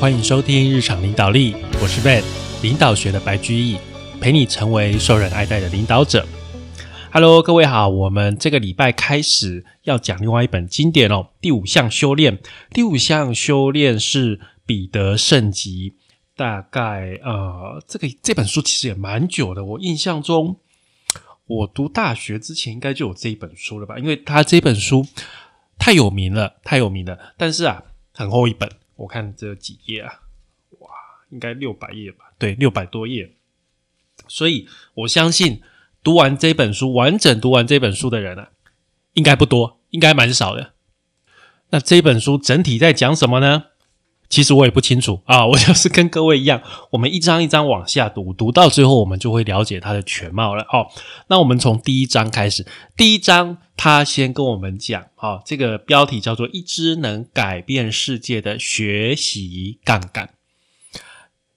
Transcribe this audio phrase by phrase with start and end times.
[0.00, 2.24] 欢迎收听日常领导力，我是 Ben，
[2.62, 3.76] 领导学的白居易，
[4.18, 6.26] 陪你成为受人爱戴的领导者。
[7.12, 12.38] Hello，各位好，我们这个礼拜开始要讲另外一本经典哦，第五项修炼。
[12.70, 15.96] 第五项修炼是彼得圣吉，
[16.34, 20.56] 大概呃，这个这本书其实也蛮久的，我印象中
[21.46, 25.06] 我读大学之前应该就有这一本书了吧，因为他这本书
[25.78, 27.18] 太有名了，太有名了。
[27.36, 27.82] 但是啊，
[28.14, 28.79] 很厚一本。
[29.00, 30.20] 我看这几页啊，
[30.80, 30.90] 哇，
[31.30, 32.34] 应该六百页吧？
[32.38, 33.34] 对，六百多页。
[34.28, 35.62] 所以我相信
[36.02, 38.50] 读完这本书，完整读完这本书的人啊，
[39.14, 40.74] 应该不多，应该蛮少的。
[41.70, 43.69] 那这本书整体在讲什么呢？
[44.30, 50.62] 其实我也不清楚 啊，我就是跟各位一样，我们一章一章往下读，读到最后我们就会了解它的全貌了。
[50.72, 50.86] 哦，
[51.28, 52.64] 那我们从第一章开始，
[52.96, 60.34] 第一章他先跟我们讲，哦，这个标题叫做“一只能改变世界的学习杠杆”。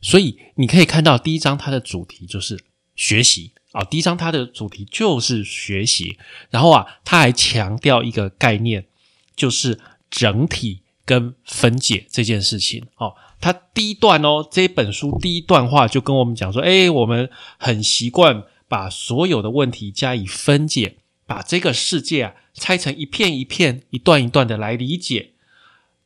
[0.01, 2.59] 所以你可以看到第一章它的主题就是
[2.95, 6.17] 学习啊，第一章它的主题就是学习，
[6.49, 8.87] 然后啊，他还强调一个概念，
[9.35, 10.82] 就是整体。
[11.05, 25.31] 跟分解这件事情哦，他第一段哦，这本书第一段话就跟我们讲说，哎，我们很习惯把所有的问题加以分解，把这个世界啊拆成一片一片、一段一段的来理解，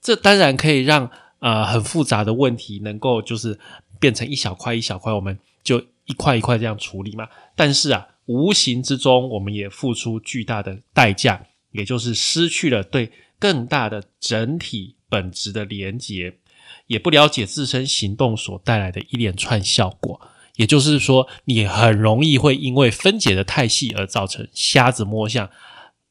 [0.02, 3.59] 这当然可以让呃很复杂的问题能够就是
[4.00, 7.28] 变成一小块一小块，我们就一块一块这样处理嘛。
[7.56, 13.12] 但是啊，无形之中我们也付出巨大的代价，也就是失去了对。
[13.40, 16.38] 更大的整体本质的连结，
[16.88, 20.20] 也不了解自身行动所带来的一连串效果。
[20.56, 25.50] 也就是说，你很容易会因为分解的太细而造成瞎子摸象。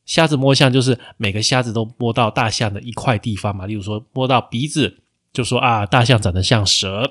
[0.04, 3.66] 瞎子摸象就是每个瞎子都摸到大象的一块地方嘛。
[3.66, 7.02] 例如说，摸到鼻子就说啊，大象长得像蛇；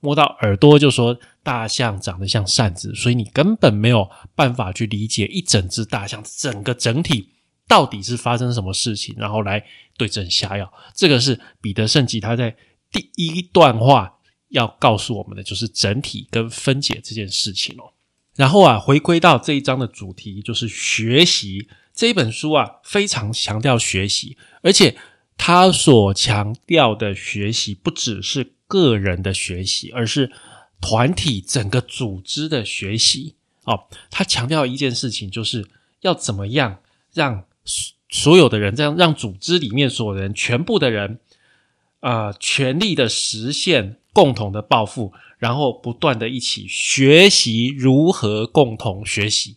[0.00, 2.92] 摸到耳朵就说大象长得像扇子。
[2.92, 7.28] 所以你根本没有办法去理解一整只大象整个整体。
[7.70, 9.64] 到底是发生什么事情，然后来
[9.96, 10.72] 对症下药。
[10.92, 12.56] 这个是彼得圣吉他在
[12.90, 17.92] 第一段话要告诉我们的，就是整体跟分解这件事情哦。
[18.34, 21.68] 然后啊，回归到这一章的主题，就是学习。
[21.94, 24.96] 这一本书啊，非常强调学习，而且
[25.36, 30.32] 他所强调的学习不只是个人的学习，而是
[30.80, 33.84] 团体整个组织的学习哦。
[34.10, 35.68] 他强调一件事情，就是
[36.00, 36.80] 要怎么样
[37.12, 37.44] 让
[38.08, 41.20] 所有的人，这样让组织里面所有人全部的人，
[42.00, 49.56] 啊，全力的实现共同的抱负，然后不断的一起学习如何共同学习，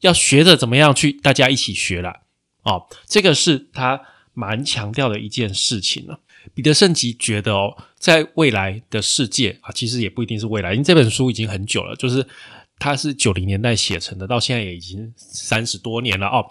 [0.00, 2.22] 要学着怎么样去大家一起学了
[2.62, 4.00] 哦，这个是他
[4.34, 6.20] 蛮强调的一件事情了。
[6.54, 12.26] 彼得圣吉觉得哦，在未来的世界啊，其实也不一定是未来，因为这本书已经很久了，就是
[12.78, 16.44] 他是九零年代写成的，到现在也已经三十多年了哦。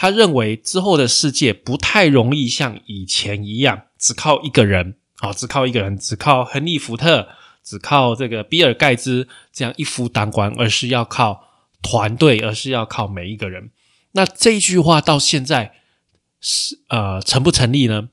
[0.00, 7.26] 他认为之后的世界不太容易像以前一样，只靠一个人啊，只靠一个人，只靠亨利·福特，
[7.64, 11.42] 只靠这个比尔·盖茨这样一夫当关，而是要靠
[11.82, 13.72] 团队，而是要靠每一个人。
[14.12, 15.74] 那这句话到现在
[16.40, 18.10] 是呃成不成立呢？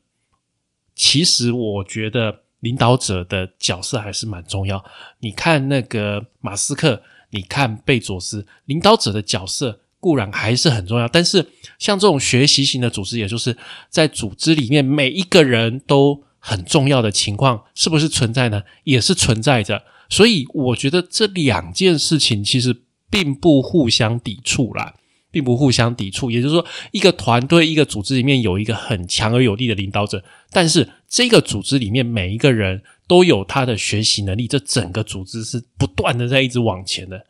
[0.96, 4.84] 其实我觉得领导者的角色还是蛮重要。
[5.20, 9.82] 你看那个马斯克，你看贝佐斯，领导者的角色。
[10.06, 11.44] 固然还是很重要，但是
[11.80, 13.58] 像这种学习型的组织，也就是
[13.90, 18.62] 在组织里面每一个人都很重要的情况，是不是存在呢？
[18.84, 19.82] 也是存在着。
[20.08, 24.94] 所以我觉得这两件事情其实并不互相抵触啦，
[25.32, 26.30] 并不互相抵触。
[26.30, 37.26] 也就是说，一个团队、一个组织里面有一个很强而有力的领导者，但是这个组织里面每一个人都有他的学习能力，这整个组织是不断的在一直往前的，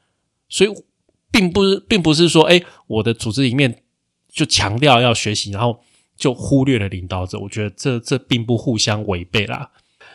[0.49, 0.69] 所以。
[1.35, 3.83] 并不是，并不是说，哎，我的组织里面
[4.31, 5.81] 就强调要学习，然后
[6.15, 7.37] 就忽略了领导者。
[7.37, 9.71] 我觉得这这并不互相违背啦。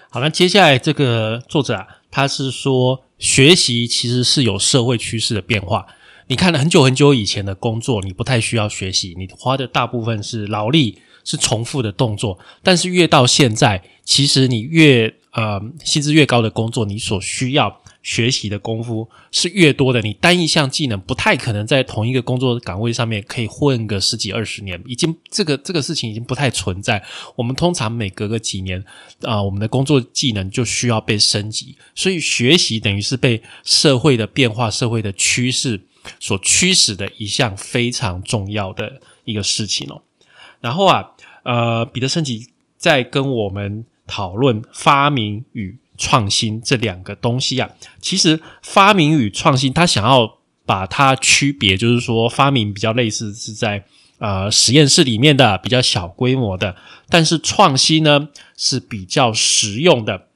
[0.09, 5.87] 好那接下来这个作者啊，他是说学习其实是有社会趋势的变化。
[6.29, 12.39] 你看了很久很久以前的工作，你不太需要学习，你花的大部分是劳力，是重复的动作。
[12.63, 17.81] 但是越到现在，其实你越呃薪资越高的工作，你所需要。
[18.03, 27.05] 学习的功夫是越多的，你单一项技能不太可能在同一个工作岗位上面可以混个十几二十年，已经这个这个事情已经不太存在。
[27.37, 28.83] 我们通常每隔个几年
[29.21, 35.79] 啊，我们的工作技能就需要被升级，所以学习等于是被社会的变化、社会的趋势
[36.19, 40.01] 所驱使的一项非常重要的一个事情哦。
[40.63, 41.11] 然后啊，
[41.43, 42.49] 呃，彼得·圣吉
[42.79, 43.85] 在跟我们。
[44.11, 47.71] 讨论发明与创新这两个东西啊。
[48.01, 53.85] 其实发明与创新，他想要把它区别，就是说发明比较类似是在
[54.19, 56.75] 呃实验室里面的比较小规模的，
[57.09, 60.27] 但是创新呢是比较实用的。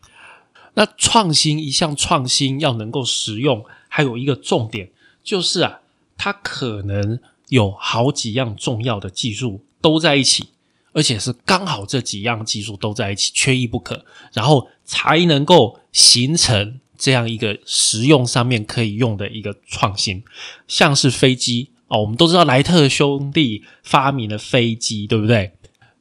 [0.74, 4.90] 那创新一项创新要能够实用，还有一个重点
[5.24, 5.80] 就是啊，
[6.16, 7.18] 它可能
[7.48, 10.48] 有好几样重要的技术都在一起，
[10.94, 14.02] 而且是刚好这几样技术都在一起，缺一不可，
[14.32, 20.24] 然后才能够形成这样一个实用上面可以用的一个创新。
[20.66, 25.52] 像是飞机哦，我们都知道莱特兄弟发明了飞机，对不对？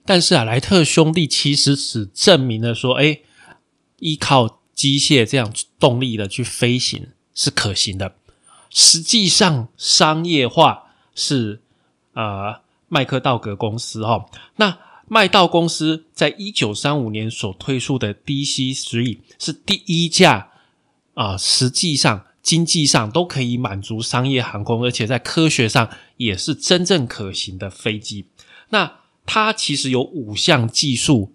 [0.05, 3.19] 但是啊，莱特兄弟其实只证明了说，哎，
[3.99, 4.59] 依靠。
[4.75, 8.15] 机械这样动力的去飞行是可行的，
[8.71, 11.61] 实际上商业化是
[12.13, 12.59] 呃
[12.93, 14.25] 麦克道格公司哈，
[14.57, 20.51] 那麦道公司在一九三五年所推出的 DC Three 是第一架
[21.15, 28.27] 啊，实际上经济上都可以满足商业航空，而且在科学上也是真正可行的飞机。
[28.69, 31.33] 那它其实有五项技术。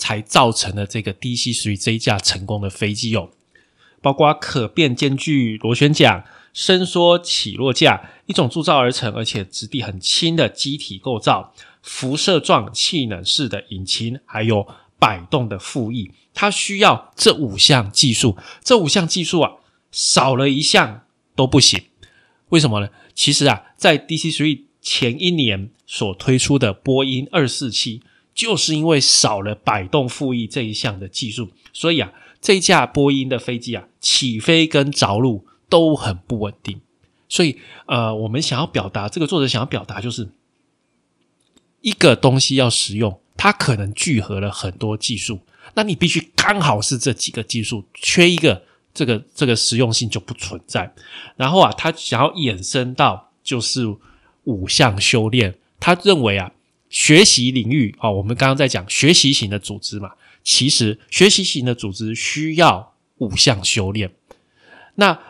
[0.00, 3.30] 才造成了这个 DC 属于这一架成功的飞机哦，
[4.00, 11.52] 包括可变间距螺旋桨、伸缩起落架、一种铸造而成而且质地很轻的机体构造、
[11.82, 14.66] 辐射状气冷式的引擎，还有
[14.98, 16.10] 摆动的副翼。
[16.34, 19.52] 它需要这五项技术，这五项技术啊，
[19.90, 21.02] 少了一项
[21.34, 21.82] 都不行。
[22.50, 22.88] 为什么呢？
[23.14, 28.02] 其实啊，在 DC Three 前一年所推出的波音二四七。
[28.34, 36.80] 就是因为少了摆动副翼这一项的技术，所以啊，这架波音的飞机啊，起飞跟着陆都很不稳定。
[37.28, 40.28] 所以，呃，我们想要表达，这个作者想要表达，就是
[41.80, 45.40] 一个东西要实用，它可能聚合了很多技术，
[45.74, 48.62] 那你必须刚好是这几个技术，缺一个，
[48.94, 50.94] 这个这个实用性就不存在。
[51.36, 53.96] 然后啊，他想要衍生到就是
[54.44, 56.52] 五项修炼，他认为啊。
[56.90, 60.12] 学习领域哦，我们刚刚在讲学习型的组织嘛，
[60.42, 64.10] 其实学习型的组织需要五项修炼。
[64.94, 65.20] 那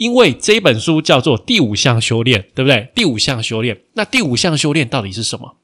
[0.00, 2.90] 因为这一本书叫做第五项修炼，对不对？
[2.94, 5.56] 第五项修炼，那第五项修炼到底是什么？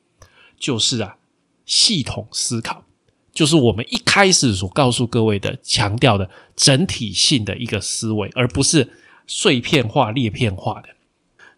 [0.61, 1.17] 就是啊，
[1.65, 2.85] 系统思考，
[3.33, 8.93] 就是我们一开始所告诉各位的，强调的整体性的一个思维，而不是
[9.27, 10.91] 碎片化、裂片化的。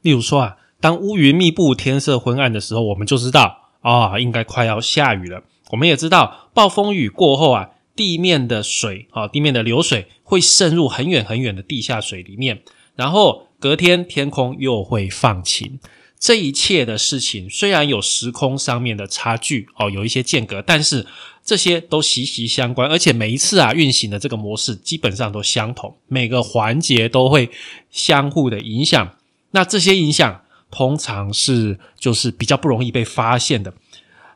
[0.02, 3.64] 例如说啊，当乌云密布、天色昏暗的时候，我们就知道。
[3.80, 5.42] 啊，应该快要下雨了。
[5.70, 12.62] 我们也知道，暴风雨过后啊，地面的水啊，地面的流水会渗入很远很远的地下水里面，
[12.94, 15.80] 然后隔天天空又会放晴。
[16.16, 21.04] 这一切的事情虽然有时空上面的差距哦，有一些间隔，但是
[21.44, 27.50] 这些都息息相关，而且每一次啊运行的这个模式基本上都相同，每个环节都会
[27.90, 29.16] 相互的影响。
[29.50, 30.42] 那这些影响。
[30.70, 33.72] 通常是就是比较不容易被发现的，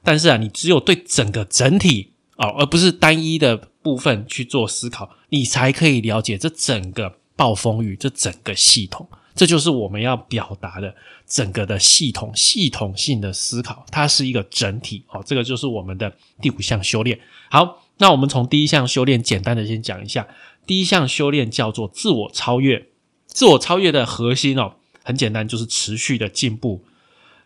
[0.02, 2.11] 但是啊，你只有对整个整体
[2.42, 9.08] 哦，而不是单一的部分去做思考，你才可以了解这整个暴风雨，这整个系统。
[9.34, 10.94] 这就是我们要表达的
[11.26, 15.22] 整个的系统系统性的思考，它是一个整体哦。
[15.24, 17.19] 这个就是我们的第五项修炼。
[17.48, 20.26] 好，那我们从第一项修炼简单的先讲一下，
[20.67, 22.88] 第一项修炼叫做自我超越，
[23.26, 24.74] 自我超越的核心哦。
[25.05, 26.84] 很简单，就是持续的进步。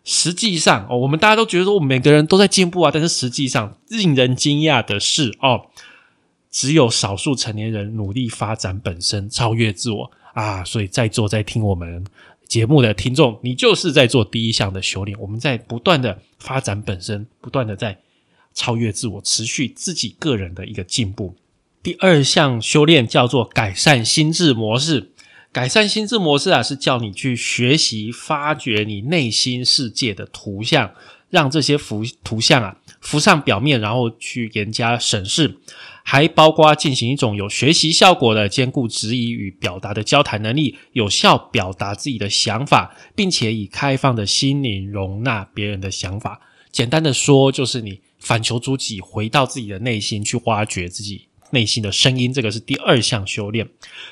[0.09, 2.93] 实际上，哦，我们大家都觉得说，我们每个人都在进步啊。
[2.95, 5.67] 但是实际上，令人惊讶的是，哦，
[6.49, 10.63] 只有少数成年人努力发展本身，超越自我啊。
[10.63, 12.05] 所以在座在听我们
[12.47, 15.19] 节目的听众，你就是在做第一项的修炼。
[15.21, 17.99] 我们在不断的发展本身，不断的在
[18.55, 21.35] 超越自我，持续自己个人的一个进步。
[21.83, 25.11] 第二项修炼叫做改善心智模式。
[25.57, 30.93] 改善心智模式啊，是叫你去学习发掘你内心世界的图像，
[31.31, 35.57] 让这些浮图像啊浮上表面，然后去严加审视，
[36.05, 46.39] 还包括进行一种有学习效果的兼顾质疑与表达的交谈能力，有效表达自己的想法，并且以开放的心灵容纳别人的想法。
[46.71, 51.26] 简单的说，就是你反求诸己，回到自己的内心去挖掘自己。
[51.51, 53.69] 内心的声音，这个是第二项修炼。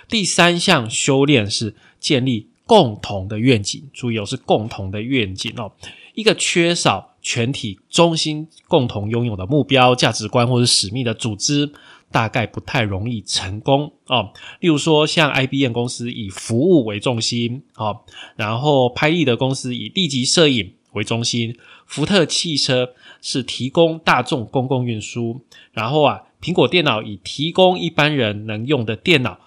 [0.08, 5.72] 第三项修炼是建立共同的愿景，注意哦，是共同的愿景哦。
[6.14, 11.72] 一个缺少全体中心共同拥有的目标、价值观或者使命的组织，
[12.10, 14.32] 大概不太容易成功哦。
[14.60, 18.02] 例如说，像 IBM 公司以服务为重心哦，
[18.36, 25.40] 然后拍立得公司以立即摄影为中心，福特汽车是提供大众公共运输，
[25.72, 26.22] 然后啊。
[26.44, 29.40] 苹果电脑以提供一般人能用的电脑，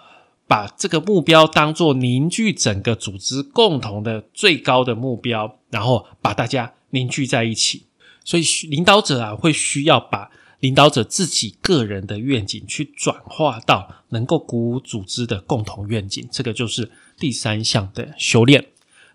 [0.47, 7.83] 把这个目标当做凝聚整个组织共同的最高的目标，然后把大家凝聚在一起。
[8.25, 16.27] 所以领导者啊，会需要把领导者自己个人的愿景去转化到能够鼓舞组织的共同愿景。
[16.31, 16.89] 这个就是
[17.19, 18.65] 第三项的修炼。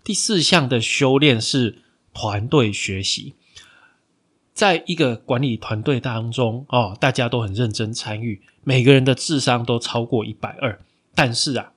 [0.05, 1.79] 第四项的修炼是
[2.13, 3.33] 团队学习。
[4.53, 10.79] 在一个管理团队当中，哦，大家都很认真参与，每个人的智商都超过一百二，
[11.15, 11.71] 但是啊，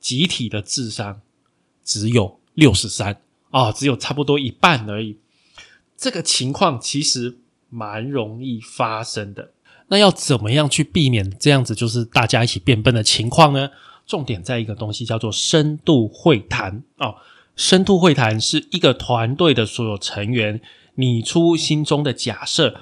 [0.00, 1.20] 集体的智商
[1.84, 5.18] 只有六十三，哦，只有差不多一半而已。
[5.98, 7.38] 这个情况其实
[7.68, 9.50] 蛮容易发生的。
[9.88, 13.70] 那要怎么样去避免这样子就是大家一起变笨的情况呢？
[14.06, 17.14] 重点在一个东西叫做深度会谈哦。
[17.56, 20.58] 深度会谈是一个团队的所有成员。
[20.98, 22.74] 拟出心中的假设，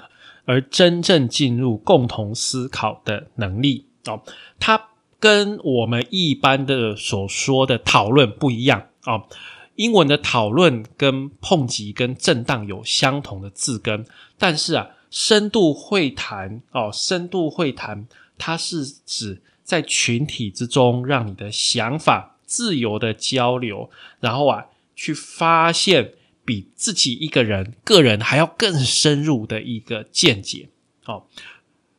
[0.45, 4.23] 而真正进入共同思考的能力哦，
[4.59, 9.27] 它跟我们一般的所说的讨论不一样哦。
[9.75, 14.03] 英文的讨论跟碰击跟震荡有相同的字根，
[14.39, 18.07] 但是啊，深度会谈哦，深度会谈
[18.39, 26.13] 它是指在群体之中，让你的想法自由的交流，然后啊，去发现。
[26.47, 30.69] 比自己一个人个人还要更深入的一个见解。
[31.03, 31.27] 好，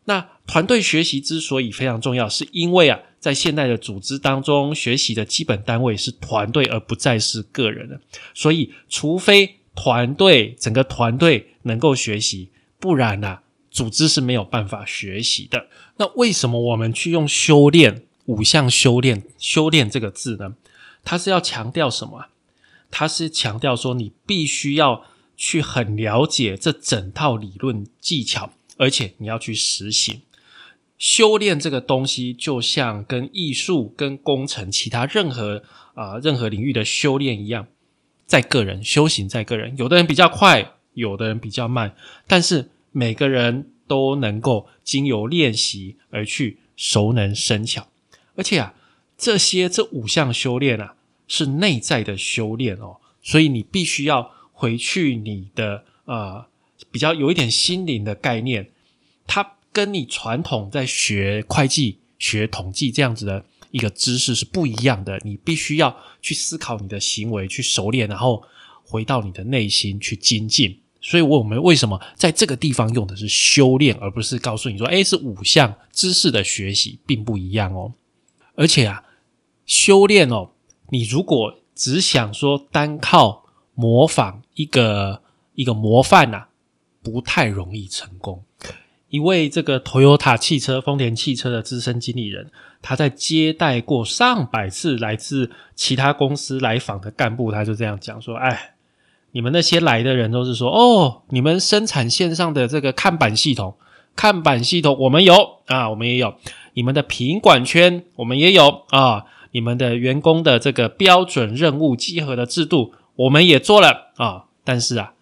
[0.06, 8.00] 那团队学习之所以非常重要，是因为啊，在现代的组织当中，学习的基本单位是团队，而不再是个人了。
[8.32, 12.48] 所以，除非团队整个团队能够学习，
[12.80, 13.40] 不然呢，
[13.70, 15.66] 组织是没有办法学习的。
[15.98, 20.54] 那为什么我们去用修炼五项修炼修炼这个字呢？
[21.04, 22.28] 它是要强调什么？
[22.90, 25.04] 他是强调说，你必须要
[25.36, 30.22] 去很了解这整套理论技巧，而且你要去实行
[30.96, 35.62] 修炼这个东西，就像跟艺术、跟工程、其他任何
[35.94, 37.68] 啊任何领域的修炼一样，
[38.26, 41.94] 在个人修行，在个人，有的人比较快，有的人比较慢，
[42.26, 47.86] 但是每个人都能够经由练习而去熟能生巧，
[48.34, 48.74] 而且啊，
[49.16, 50.96] 这些这五项修炼啊。
[51.28, 56.44] 是内在的修炼哦，所以你必须要回去你的呃
[56.90, 58.70] 比较有一点心灵的概念，
[59.26, 65.20] 它跟你传统在学会计、学统计这样子的一个知识是不一样的。
[65.22, 68.42] 你必须要去思考你的行为，去熟练，然后
[68.82, 70.80] 回到你的内心去精进。
[71.00, 77.92] 所以，我们为什么在这个地方用的是修炼，而不是告诉你说，哎，是五项知识的学习，并不一样哦。
[78.56, 79.04] 而且啊，
[79.64, 80.50] 修炼哦。
[80.90, 85.22] 你如果只想说单靠模仿一个
[85.54, 86.44] 一个模范呐，
[87.02, 88.42] 不太容易成功。
[89.08, 92.50] 一位这个 Toyota 汽车、丰田汽车的资深经理人，
[92.82, 98.74] 他在接待过上百次来自其他公司来访的干部，他就这样讲说：“哎，
[99.32, 103.76] 你们那些来的人都是说，哦，你们生产线上的这个看板系统，
[104.14, 106.34] 看板系统我们有啊，我们也有；
[106.74, 114.44] 你们的品管圈我们也有啊。”你们的员工的这个标准任务集合的制度，我们也做了啊。
[114.64, 115.14] 但是啊，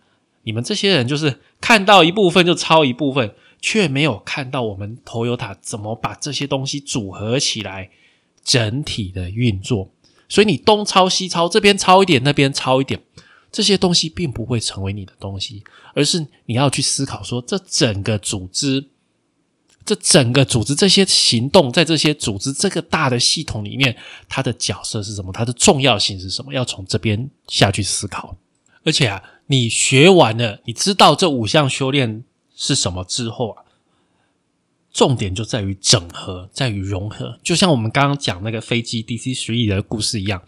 [0.43, 7.91] 你们这些人就是看到一部分就抄一部分，却没有看到我们 Toyota 怎么把这些东西组合起来，
[8.43, 9.91] 整体的运作。
[10.29, 13.01] 所以你东抄西抄，这边抄一点，那边抄一点，
[13.53, 15.63] 这些东西并不会成为你的东西，
[15.95, 18.89] 而是你要去思考说，这整个组织。
[19.87, 23.97] 这整个组织这些行动，在这些组织这个大的系统里面，
[24.29, 25.33] 它的角色是什么？
[25.33, 26.53] 它的重要性是什么？
[26.53, 28.37] 要从这边下去思考。
[28.85, 32.25] 而且啊，你学完了，你知道这五项修炼
[32.57, 33.63] 是什么之后啊，
[34.93, 37.39] 重点就在于整合，在于融合。
[37.45, 40.43] 就像我们刚刚讲那个飞机 DC Three 的故事一样，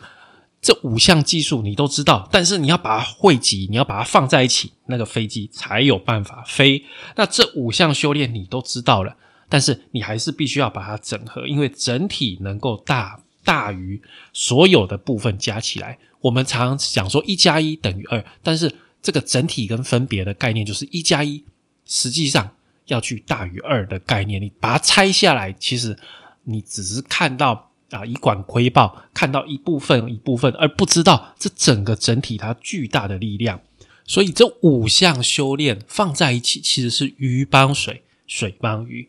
[0.61, 6.85] 这五项技术你都知道，但是你要把它汇集，你要把它放在一起，那个飞机才有办法飞。
[7.14, 9.16] 那这五项修炼你都知道了。
[9.49, 14.00] 但是你还是必须要把它整合，因为整体能够大大于
[14.33, 15.99] 所有的部分加起来。
[16.21, 21.45] 我们常常讲说一加一等于二，但是这个整体跟分别的概念就是一加一，
[21.87, 24.43] 实际上要去大于二的概念。
[24.43, 25.97] 你把它拆下来，其实
[26.45, 33.61] 你只是看到啊以管窥豹，看到一部分一部分，而不知道这整个整体它巨大的力量。
[34.05, 39.09] 所以这五项修炼放在一起，其实是鱼帮水，水帮鱼。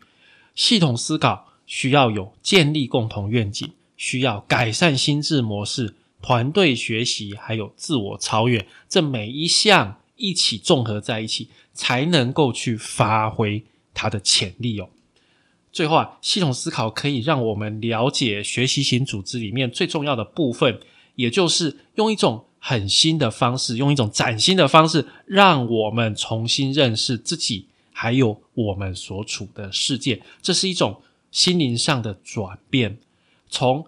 [0.60, 8.68] 系统思考需要有建立共同愿景，需要改善心智模式、团队学习，还有自我超越。
[8.90, 13.64] 这每一项一起综合在一起，才能够去发挥
[13.94, 14.90] 它的潜力哦。
[15.72, 20.82] 最后啊，系统思考可以让我们了解学习型组织里面最重要的部分，
[21.16, 27.68] 也就是用一种很新的方式，用一种崭新的方式，让我们重新认识自己，
[28.02, 30.24] 还有我们所处的世界。
[30.42, 31.02] 这是一种
[31.32, 32.98] 心灵上的转变，
[33.50, 33.86] 从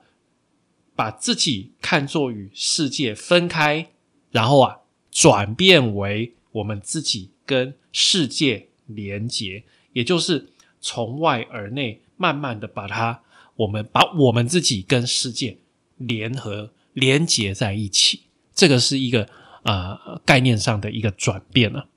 [0.98, 3.88] 把自己看作与世界分开，
[4.32, 9.64] 然后啊，转变为我们自己跟世界连结，
[9.94, 10.50] 也就是
[10.82, 13.22] 从外而内，慢慢的把它，
[13.56, 15.58] 我们把我们自己跟世界
[15.96, 18.24] 联合连结在一起。
[18.54, 19.30] 这个是一个
[19.64, 21.88] 呃概念上的一个转变了。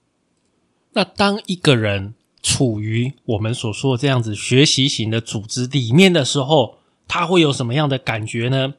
[0.94, 8.74] 那当一个人处于我们所说的这样子学习型的组织里面的时候，他会有什么样的感觉呢？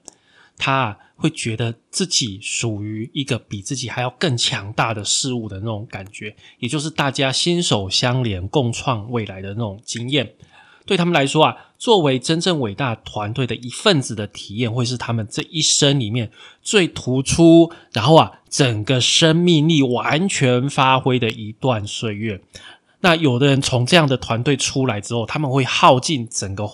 [0.57, 10.34] 他会觉得自己属于一个比自己还要更强大的事物的那种感觉，也就是大家心手相连、共创未来的那种经验。
[10.86, 22.39] 对他们来说啊，作为真正伟大团队的一份子的体验，会是他们这一生里面最突出，然后啊，整个生命力完全发挥的一段岁月。
[23.01, 26.70] 那有的人从这样的团队出来之后，他们会耗尽整个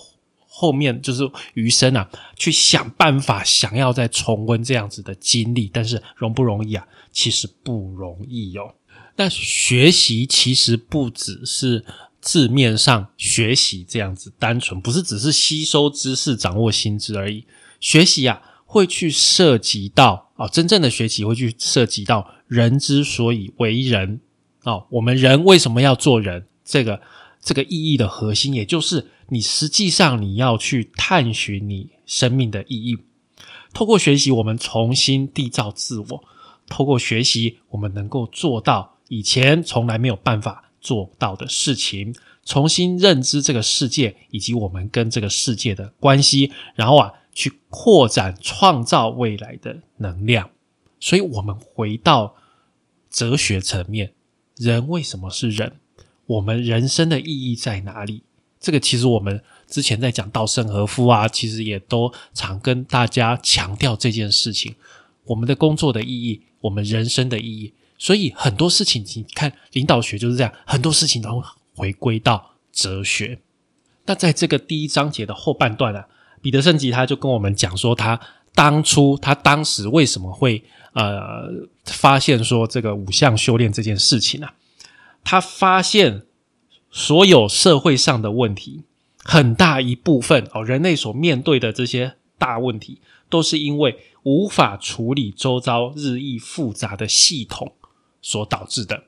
[0.46, 6.86] 后面就是余生啊，去想办法想要再重温这样子的经历，但是容不容易啊？
[7.10, 8.74] 其实不容易哟。
[9.16, 11.84] 那学习其实不只是。
[12.22, 17.44] 字面上学习这样子单纯，不是只是吸收知识、掌握心智而已。
[17.80, 24.20] 学习啊，会去涉及到啊，真正的学习会去涉及到人之所以为人
[24.62, 26.46] 哦，我们人为什么要做人？
[26.64, 27.02] 这个
[27.42, 32.98] 这个意义的核心，也就是你实际上你要去探寻你生命的意义。
[33.74, 36.22] 透过学习，我们重新缔造自我；
[36.68, 40.61] 透过学习，我们能够做到以前从来没有办法。
[40.82, 50.50] 做到的事情，重新认知这个世界以及我们跟这个世界的关系，然后啊，去扩展创造未来的能量。
[51.00, 52.34] 所以，我们回到
[53.08, 54.12] 哲学层面，
[54.56, 55.72] 人为什么是人？
[56.26, 58.22] 我们人生的意义在哪里？
[58.60, 64.74] 这个其实我们之前在讲稻盛和夫啊，其实也都常跟大家强调这件事情：
[65.24, 67.72] 我们的工作的意义，我们人生的意义。
[68.02, 71.40] 所以很多事情，你看领导学就是这样，很多事情都
[71.76, 73.38] 回归到哲学。
[74.06, 76.08] 那在这个第一章节的后半段啊，
[76.40, 78.18] 彼得圣吉他就跟我们讲说，他
[78.56, 81.48] 当初他当时为什么会呃
[81.84, 84.48] 发现说这个五项修炼这件事情呢？
[85.22, 86.22] 他发现
[86.90, 88.82] 所有社会上的问题，
[89.22, 97.74] 很大一部分哦，人类所面对的这些大问题，都是因为无法处理周遭日益复杂的系统。
[98.22, 99.04] 所导致的，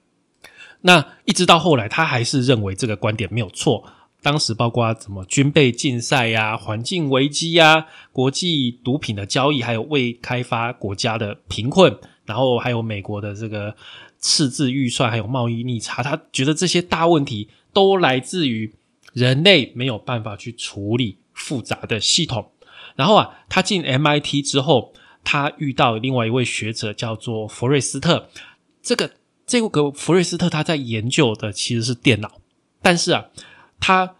[0.82, 3.84] 那一直到后来，他还是认为这个观点没有错。
[4.20, 13.76] 当时包括什么军备竞赛呀、环境危机呀、国际毒品的交易，还有未开发国家的贫困，然后还有美国的这个
[14.20, 18.74] 赤字预算，还有贸易逆差，他觉得这些大问题都来自于
[19.12, 22.50] 人类没有办法去处理复杂的系统。
[22.96, 28.28] 然后啊，他进 MIT 之后，他遇到另外一位学者叫做弗瑞斯特。
[28.84, 29.10] 这个
[29.46, 32.40] 这个弗瑞斯特他在研究的其实是电脑，
[32.82, 33.24] 但是啊，
[33.80, 34.16] 他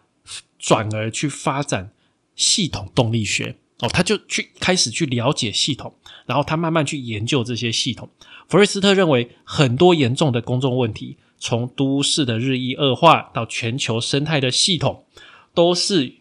[0.59, 1.92] 转而去发展
[2.35, 8.09] 系统动力学哦，他就去开始去了解系统，然后他慢慢去研究这些系统。
[8.48, 15.05] 弗瑞斯特认为，很多严重的公众问题，从都市的日益恶化到全球生态的系统，
[15.53, 16.14] 都是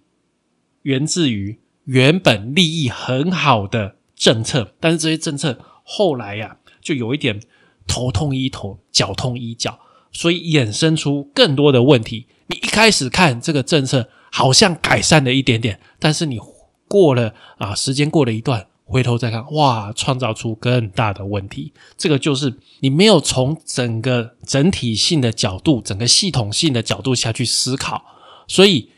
[0.81, 7.39] 源自于原本利益很好的政策，但是这些政策后来呀，就有一点。
[7.87, 9.79] 头痛医头，脚痛医脚，
[10.11, 12.27] 所以衍生出更多的问题。
[12.47, 16.39] 你一开始看这个政策好像改善了一点点，但是你
[16.87, 21.73] 过了啊，时间过了一段，回头再看，哇，创造出更大的问题。
[21.97, 28.03] 这个就是你没有从整个整体性的角度、整个系统性的角度下去思考，
[28.47, 28.89] 所以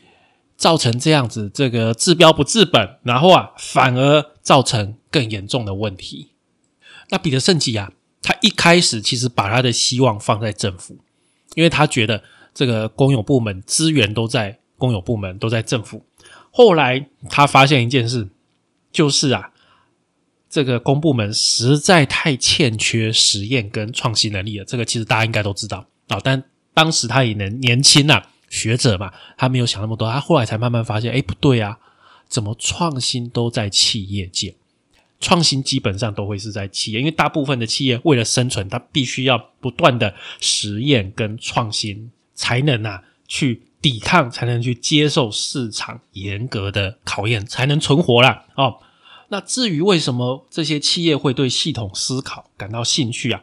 [0.56, 6.32] 造成这样子，这个治标不治本，然后啊，反而造成更严重的问题。
[7.10, 7.92] 那彼得圣吉啊。
[8.26, 10.98] 他一开始其实把他的希望放在政府，
[11.54, 16.04] 因为他觉得这个公有部门资源都在公有部门，都在政府。
[16.50, 18.28] 后来他发现一件事，
[18.90, 19.52] 就是啊，
[20.50, 24.64] 这个公部门实在太欠缺实验跟创新能力了。
[24.64, 26.42] 这个其实大家应该都知道啊，但
[26.74, 30.10] 当时他也能年轻啊，学者嘛，他没有想那么多。
[30.10, 31.78] 他后来才慢慢发现，哎，不对啊，
[32.28, 34.56] 怎么创新都在企业界？
[35.20, 48.44] 创新基本上都会是在企业，因为大部分的企业为了生存，它必须要不断的实验跟创新，才能啊去抵抗，才能去接受市场严格的考验，才能存活啦。
[48.56, 48.76] 哦。
[49.28, 53.42] 那至于为什么这些企业会对系统思考感到兴趣啊？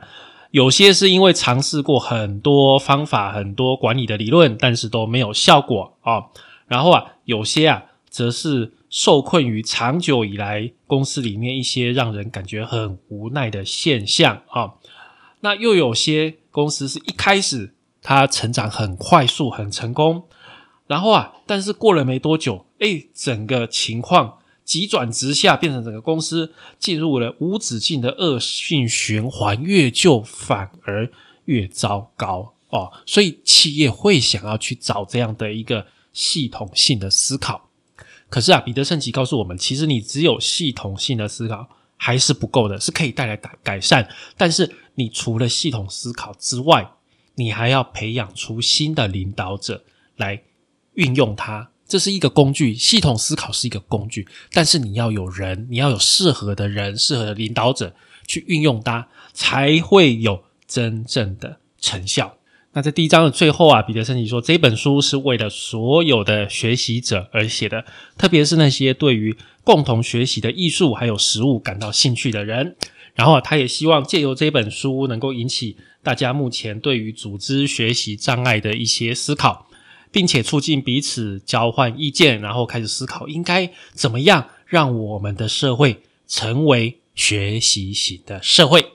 [0.51, 6.23] 有些是因为尝试过很多方法、很多管理的理论，但是都没有效果啊。
[6.67, 14.75] 然后啊，有些啊，则是受困于长久以来公司里面一些让人感觉很无奈的现象啊。
[15.39, 20.25] 那又有些公司是一开始它成长很快速、很成功，
[20.85, 24.37] 然后啊，但是过了没多久，哎，整个情况。
[24.63, 31.09] 急转直下，变成整个公司进入了无止境的恶性循环，越旧反而
[31.45, 32.93] 越糟糕哦。
[33.07, 37.62] 所以企业会想要去找这样的一个系统性的思考。
[38.33, 44.09] 可是啊，彼得圣奇告诉我们，其实你只有系统性的思考还是不够的，是可以带来改改善。
[44.35, 46.93] 但是你除了系统思考之外，
[47.35, 49.83] 你还要培养出新的领导者
[50.17, 50.41] 来
[50.95, 51.69] 运用它。
[51.87, 57.93] 这是一个工具，系统思考是一个工具，但是你要有人，你要有适合的人、适合的领导者
[58.27, 62.35] 去运用它，才会有真正的成效。
[62.73, 67.85] 那在第一章的最后啊，彼得森奇说，这本书是为了所有的学习者而写的，
[68.17, 72.75] 特别是那些对于共同学习的艺术还有食物感到兴趣的人。
[73.15, 79.67] 然后啊，他也希望借由这本书，能够引起大家目前对于组织学习障碍的一些思考。
[80.13, 88.85] 并且促进彼此交换意见，然后开始思考应该怎么样让我们的社会成为学习型的社会。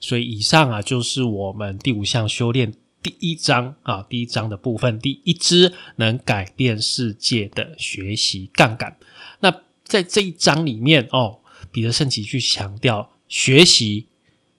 [0.00, 8.96] 所以，以上啊就是我们第五项修炼第一章啊，第一章的部分，第一支能改变世界的学习杠杆。
[9.40, 14.06] 那在这一章里面哦，彼得圣奇去强调学习，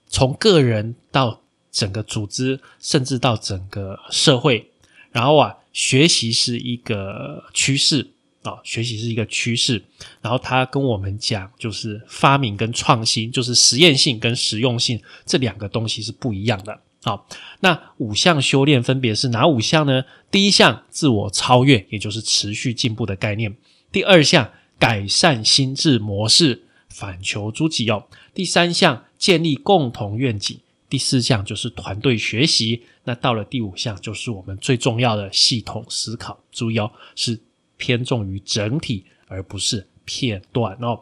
[0.06, 4.70] 从个人到整个组织，甚至到整个社会，
[5.10, 5.56] 然后啊。
[5.74, 8.08] 学习是一个趋势
[8.42, 9.82] 啊，学习是一个趋势。
[10.22, 17.28] 然后他跟我们讲，就是发明跟创新，就是实验性跟实用性这两个东西是不一样的好。
[17.60, 20.04] 那五项修炼分别是哪五项呢？
[20.30, 23.52] 第一项自我超越，也就是持续进步的概念；
[23.92, 30.58] 第二项改善心智模式，反求诸己哦；第三项建立共同愿景。
[30.88, 36.38] 第四项就是团队学习，那到了第五项就是我们最重要的系统思考。
[36.52, 37.40] 注意哦，是
[37.76, 41.00] 偏重于整体，而不是片段哦。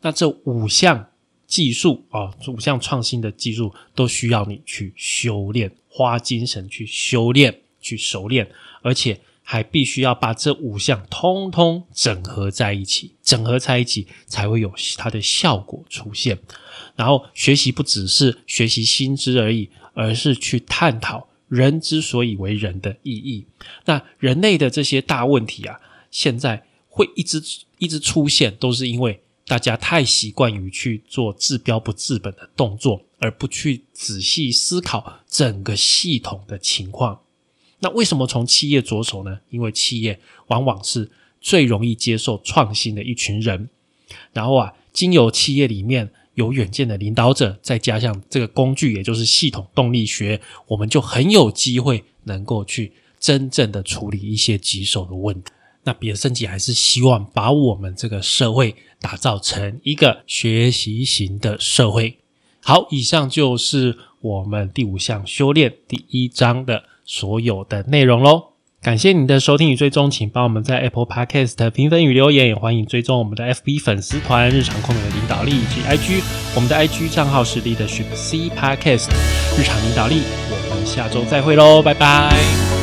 [0.00, 1.08] 那这五项
[1.48, 8.48] 技术啊，五项创新的技术都需要你去修炼，花精神去修炼、去熟练，
[8.82, 16.38] 而且还必须要把这五项通通整合在一起，整合在一起才会有它的效果出现。
[16.94, 23.46] 然后学习不只是学习新知而已，而是去探讨人之所以为人的意义。
[23.86, 25.80] 那人类的这些大问题啊，
[26.10, 27.42] 现在会一直
[27.78, 37.20] 一直出现，都是因为大家太习惯于去做治标不治本的动作，而不去仔细思考整个系统的情况。
[37.80, 39.40] 那为什么从企业着手呢？
[39.50, 43.68] 因为企业往往是最容易接受创新的一群人。
[44.32, 46.12] 然后啊，经由企业里面。
[46.34, 55.50] 有远见的领导者，再加上这个工具，也就是系统动力学，我们就很有机会能够去真正的处理一些棘手的问题。
[55.88, 62.18] 那比尔升级还是希望把我们这个社会打造成一个学习型的社会。
[62.62, 68.48] 好，以上就是我们第五项修炼第一章的所有的内容喽。
[68.82, 76.22] 感谢您的收听与追踪，请帮我们在 Apple Podcast 评分与留言，也欢迎追踪我们的 FB 粉丝团“日常控的领导力”以及 IG，
[76.54, 79.08] 我们的 IG 账号是 Leadership C Podcast
[79.58, 80.20] 日常领导力。
[80.70, 82.77] 我们下周再会喽，拜拜。